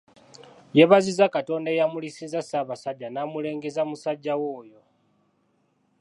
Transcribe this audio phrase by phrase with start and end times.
[0.77, 4.79] Yeebazizza Katonda eyamulisiza Ssabasajja naamulengeza musajjawe oyo.